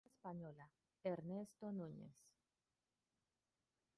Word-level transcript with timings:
Guitarra 0.05 0.13
española: 0.17 0.65
Ernesto 1.13 1.65
Nuñez. 1.77 2.15